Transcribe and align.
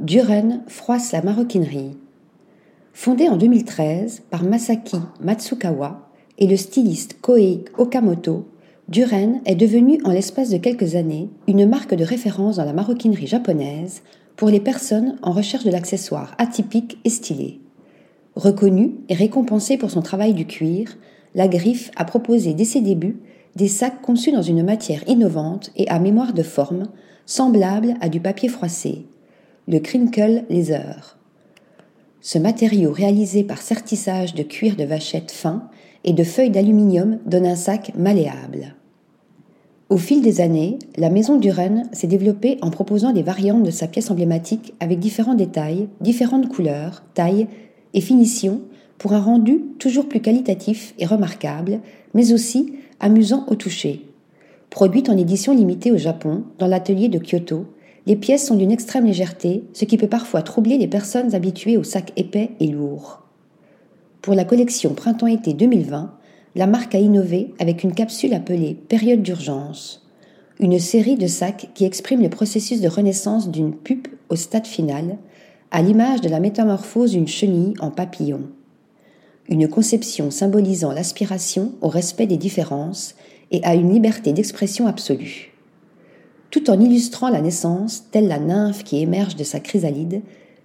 Duren 0.00 0.62
froisse 0.66 1.12
la 1.12 1.20
maroquinerie. 1.20 1.94
Fondée 2.94 3.28
en 3.28 3.36
2013 3.36 4.22
par 4.30 4.44
Masaki 4.44 4.96
Matsukawa 5.20 6.08
et 6.38 6.46
le 6.46 6.56
styliste 6.56 7.18
Koei 7.20 7.66
Okamoto, 7.76 8.48
Duren 8.88 9.42
est 9.44 9.56
devenue 9.56 10.00
en 10.04 10.10
l'espace 10.10 10.48
de 10.48 10.56
quelques 10.56 10.94
années 10.94 11.28
une 11.48 11.68
marque 11.68 11.94
de 11.94 12.02
référence 12.02 12.56
dans 12.56 12.64
la 12.64 12.72
maroquinerie 12.72 13.26
japonaise 13.26 14.00
pour 14.36 14.48
les 14.48 14.60
personnes 14.60 15.18
en 15.20 15.32
recherche 15.32 15.64
de 15.64 15.70
l'accessoire 15.70 16.34
atypique 16.38 16.96
et 17.04 17.10
stylé. 17.10 17.60
Reconnue 18.36 18.94
et 19.10 19.14
récompensée 19.14 19.76
pour 19.76 19.90
son 19.90 20.00
travail 20.00 20.32
du 20.32 20.46
cuir, 20.46 20.96
la 21.34 21.46
Griffe 21.46 21.90
a 21.96 22.06
proposé 22.06 22.54
dès 22.54 22.64
ses 22.64 22.80
débuts 22.80 23.20
des 23.54 23.68
sacs 23.68 24.00
conçus 24.00 24.32
dans 24.32 24.40
une 24.40 24.64
matière 24.64 25.06
innovante 25.06 25.72
et 25.76 25.86
à 25.88 25.98
mémoire 25.98 26.32
de 26.32 26.42
forme, 26.42 26.84
semblable 27.26 27.96
à 28.00 28.08
du 28.08 28.20
papier 28.20 28.48
froissé, 28.48 29.04
le 29.70 29.78
crinkle 29.78 30.42
laser. 30.50 31.16
Ce 32.20 32.38
matériau 32.38 32.90
réalisé 32.90 33.44
par 33.44 33.62
sertissage 33.62 34.34
de 34.34 34.42
cuir 34.42 34.74
de 34.74 34.82
vachette 34.82 35.30
fin 35.30 35.68
et 36.02 36.12
de 36.12 36.24
feuilles 36.24 36.50
d'aluminium 36.50 37.18
donne 37.24 37.46
un 37.46 37.54
sac 37.54 37.92
malléable. 37.96 38.74
Au 39.88 39.96
fil 39.96 40.22
des 40.22 40.40
années, 40.40 40.80
la 40.96 41.08
maison 41.08 41.36
Duren 41.36 41.88
s'est 41.92 42.08
développée 42.08 42.58
en 42.62 42.70
proposant 42.70 43.12
des 43.12 43.22
variantes 43.22 43.62
de 43.62 43.70
sa 43.70 43.86
pièce 43.86 44.10
emblématique 44.10 44.74
avec 44.80 44.98
différents 44.98 45.34
détails, 45.34 45.88
différentes 46.00 46.48
couleurs, 46.48 47.04
tailles 47.14 47.46
et 47.94 48.00
finitions 48.00 48.62
pour 48.98 49.12
un 49.12 49.20
rendu 49.20 49.60
toujours 49.78 50.08
plus 50.08 50.20
qualitatif 50.20 50.94
et 50.98 51.06
remarquable, 51.06 51.78
mais 52.14 52.32
aussi 52.32 52.74
amusant 52.98 53.46
au 53.48 53.54
toucher. 53.54 54.04
Produite 54.68 55.08
en 55.08 55.16
édition 55.16 55.54
limitée 55.54 55.92
au 55.92 55.96
Japon, 55.96 56.42
dans 56.58 56.66
l'atelier 56.66 57.08
de 57.08 57.18
Kyoto, 57.18 57.66
les 58.06 58.16
pièces 58.16 58.46
sont 58.46 58.56
d'une 58.56 58.72
extrême 58.72 59.06
légèreté, 59.06 59.64
ce 59.72 59.84
qui 59.84 59.96
peut 59.96 60.08
parfois 60.08 60.42
troubler 60.42 60.78
les 60.78 60.88
personnes 60.88 61.34
habituées 61.34 61.76
aux 61.76 61.84
sacs 61.84 62.12
épais 62.16 62.50
et 62.60 62.66
lourds. 62.66 63.22
Pour 64.22 64.34
la 64.34 64.44
collection 64.44 64.94
Printemps-été 64.94 65.54
2020, 65.54 66.14
la 66.56 66.66
marque 66.66 66.94
a 66.94 66.98
innové 66.98 67.54
avec 67.58 67.84
une 67.84 67.94
capsule 67.94 68.34
appelée 68.34 68.74
Période 68.88 69.22
d'urgence, 69.22 70.06
une 70.58 70.78
série 70.78 71.16
de 71.16 71.26
sacs 71.26 71.70
qui 71.74 71.84
exprime 71.84 72.22
le 72.22 72.28
processus 72.28 72.80
de 72.80 72.88
renaissance 72.88 73.50
d'une 73.50 73.74
pupe 73.74 74.08
au 74.28 74.36
stade 74.36 74.66
final, 74.66 75.18
à 75.70 75.82
l'image 75.82 76.20
de 76.20 76.28
la 76.28 76.40
métamorphose 76.40 77.12
d'une 77.12 77.28
chenille 77.28 77.74
en 77.80 77.90
papillon 77.90 78.42
une 79.50 79.68
conception 79.68 80.30
symbolisant 80.30 80.92
l'aspiration 80.92 81.72
au 81.82 81.88
respect 81.88 82.26
des 82.26 82.36
différences 82.36 83.16
et 83.50 83.62
à 83.64 83.74
une 83.74 83.92
liberté 83.92 84.32
d'expression 84.32 84.86
absolue. 84.86 85.52
Tout 86.50 86.70
en 86.70 86.80
illustrant 86.80 87.28
la 87.28 87.40
naissance, 87.40 88.04
telle 88.10 88.28
la 88.28 88.38
nymphe 88.38 88.84
qui 88.84 89.00
émerge 89.00 89.36
de 89.36 89.44
sa 89.44 89.60
chrysalide, 89.60 90.22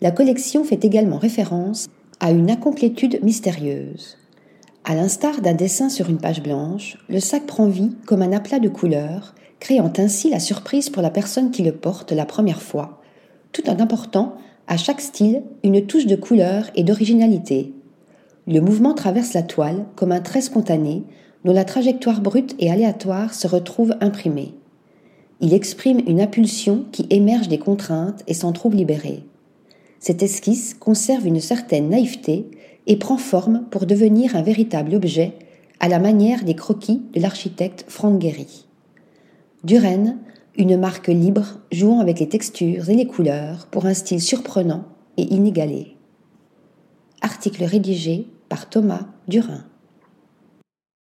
la 0.00 0.10
collection 0.10 0.64
fait 0.64 0.84
également 0.84 1.18
référence 1.18 1.88
à 2.20 2.30
une 2.30 2.50
incomplétude 2.50 3.20
mystérieuse. 3.22 4.16
À 4.84 4.94
l'instar 4.94 5.40
d'un 5.40 5.54
dessin 5.54 5.88
sur 5.88 6.08
une 6.08 6.18
page 6.18 6.42
blanche, 6.42 6.98
le 7.08 7.20
sac 7.20 7.46
prend 7.46 7.66
vie 7.66 7.92
comme 8.06 8.22
un 8.22 8.32
aplat 8.32 8.58
de 8.58 8.68
couleurs, 8.68 9.34
créant 9.60 9.92
ainsi 9.98 10.30
la 10.30 10.40
surprise 10.40 10.90
pour 10.90 11.02
la 11.02 11.10
personne 11.10 11.50
qui 11.50 11.62
le 11.62 11.72
porte 11.72 12.12
la 12.12 12.26
première 12.26 12.62
fois, 12.62 13.00
tout 13.52 13.68
en 13.68 13.78
apportant 13.78 14.36
à 14.66 14.76
chaque 14.76 15.00
style 15.00 15.42
une 15.62 15.86
touche 15.86 16.06
de 16.06 16.16
couleur 16.16 16.70
et 16.74 16.84
d'originalité, 16.84 17.72
le 18.48 18.62
mouvement 18.62 18.94
traverse 18.94 19.34
la 19.34 19.42
toile 19.42 19.84
comme 19.94 20.10
un 20.10 20.22
trait 20.22 20.40
spontané 20.40 21.02
dont 21.44 21.52
la 21.52 21.66
trajectoire 21.66 22.22
brute 22.22 22.56
et 22.58 22.70
aléatoire 22.70 23.34
se 23.34 23.46
retrouve 23.46 23.94
imprimée. 24.00 24.54
Il 25.40 25.54
exprime 25.54 26.00
une 26.06 26.20
impulsion 26.20 26.84
qui 26.90 27.06
émerge 27.10 27.48
des 27.48 27.58
contraintes 27.58 28.22
et 28.26 28.34
s'en 28.34 28.52
trouve 28.52 28.74
libérée. 28.74 29.22
Cette 30.00 30.22
esquisse 30.22 30.74
conserve 30.74 31.26
une 31.26 31.40
certaine 31.40 31.90
naïveté 31.90 32.46
et 32.86 32.96
prend 32.96 33.18
forme 33.18 33.64
pour 33.70 33.86
devenir 33.86 34.34
un 34.36 34.42
véritable 34.42 34.94
objet 34.94 35.34
à 35.80 35.88
la 35.88 35.98
manière 35.98 36.44
des 36.44 36.54
croquis 36.54 37.02
de 37.14 37.20
l'architecte 37.20 37.84
Frank 37.88 38.20
Gehry. 38.20 38.66
Duren, 39.64 40.18
une 40.56 40.76
marque 40.76 41.08
libre 41.08 41.60
jouant 41.70 42.00
avec 42.00 42.18
les 42.18 42.28
textures 42.28 42.90
et 42.90 42.94
les 42.94 43.06
couleurs 43.06 43.66
pour 43.70 43.86
un 43.86 43.94
style 43.94 44.20
surprenant 44.20 44.84
et 45.16 45.22
inégalé. 45.22 45.94
Article 47.20 47.64
rédigé 47.64 48.26
par 48.48 48.68
Thomas 48.68 49.06
Durin. 49.28 49.64